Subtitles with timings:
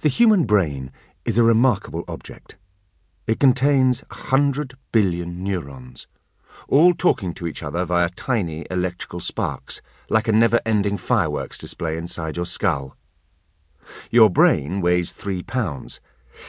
[0.00, 0.92] The human brain
[1.26, 2.56] is a remarkable object.
[3.26, 6.06] It contains a hundred billion neurons,
[6.68, 12.38] all talking to each other via tiny electrical sparks, like a never-ending fireworks display inside
[12.38, 12.96] your skull.
[14.10, 16.00] Your brain weighs three pounds.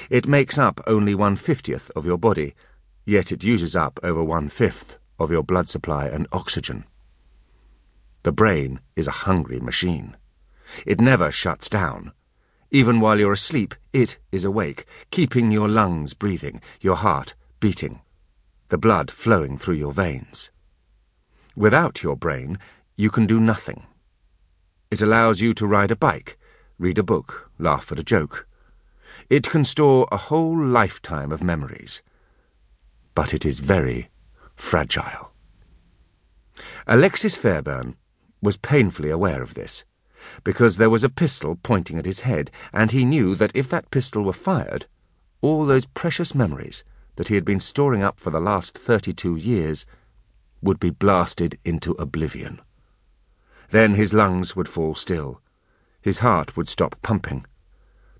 [0.09, 2.55] It makes up only one-fiftieth of your body,
[3.05, 6.86] yet it uses up over one-fifth of your blood supply and oxygen.
[8.23, 10.15] The brain is a hungry machine.
[10.86, 12.13] It never shuts down.
[12.73, 18.00] Even while you're asleep, it is awake, keeping your lungs breathing, your heart beating,
[18.69, 20.50] the blood flowing through your veins.
[21.54, 22.57] Without your brain,
[22.96, 23.87] you can do nothing.
[24.89, 26.37] It allows you to ride a bike,
[26.79, 28.47] read a book, laugh at a joke.
[29.29, 32.02] It can store a whole lifetime of memories.
[33.13, 34.09] But it is very
[34.55, 35.33] fragile.
[36.88, 37.97] Alexis Fairbairn
[38.41, 39.83] was painfully aware of this
[40.44, 43.92] because there was a pistol pointing at his head, and he knew that if that
[43.92, 44.86] pistol were fired,
[45.42, 46.83] all those precious memories
[47.16, 49.86] that he had been storing up for the last thirty-two years
[50.61, 52.61] would be blasted into oblivion.
[53.69, 55.41] Then his lungs would fall still,
[56.02, 57.45] his heart would stop pumping,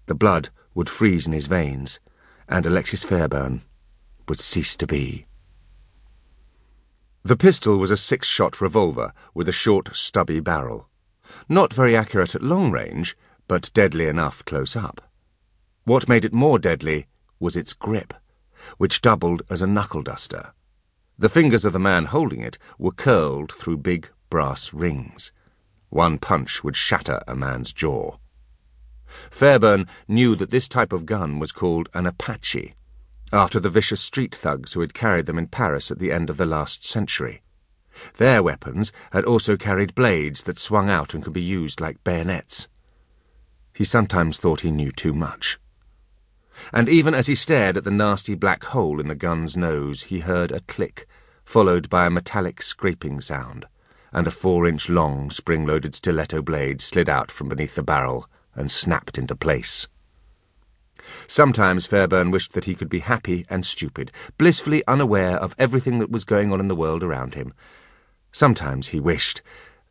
[0.06, 2.00] the blood would freeze in his veins,
[2.48, 3.62] and Alexis Fairbairn
[4.28, 5.26] would cease to be.
[7.24, 10.88] The pistol was a six-shot revolver with a short, stubby barrel.
[11.48, 15.02] Not very accurate at long range, but deadly enough close up.
[15.84, 17.08] What made it more deadly
[17.40, 18.14] was its grip,
[18.78, 20.54] which doubled as a knuckle duster.
[21.18, 25.32] The fingers of the man holding it were curled through big brass rings.
[25.90, 28.18] One punch would shatter a man's jaw.
[29.30, 32.76] Fairbairn knew that this type of gun was called an Apache,
[33.34, 36.38] after the vicious street thugs who had carried them in Paris at the end of
[36.38, 37.42] the last century.
[38.18, 42.68] Their weapons had also carried blades that swung out and could be used like bayonets.
[43.74, 45.60] He sometimes thought he knew too much.
[46.74, 50.20] And even as he stared at the nasty black hole in the gun's nose, he
[50.20, 51.08] heard a click,
[51.44, 53.66] followed by a metallic scraping sound,
[54.14, 59.18] and a four-inch long, spring-loaded stiletto blade slid out from beneath the barrel and snapped
[59.18, 59.88] into place.
[61.28, 66.12] Sometimes Fairbairn wished that he could be happy and stupid, blissfully unaware of everything that
[66.12, 67.54] was going on in the world around him,
[68.32, 69.42] Sometimes he wished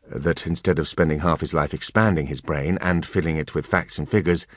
[0.07, 3.97] that instead of spending half his life expanding his brain and filling it with facts
[3.97, 4.47] and figures,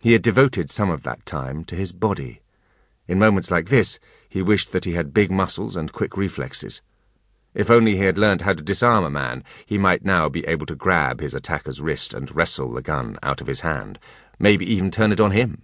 [0.00, 2.40] he had devoted some of that time to his body.
[3.06, 6.82] In moments like this, he wished that he had big muscles and quick reflexes.
[7.54, 10.66] If only he had learned how to disarm a man, he might now be able
[10.66, 13.98] to grab his attacker's wrist and wrestle the gun out of his hand,
[14.38, 15.62] maybe even turn it on him.